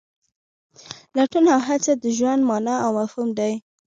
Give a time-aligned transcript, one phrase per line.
[1.15, 3.53] لټون او هڅه د ژوند مانا او مفهوم دی.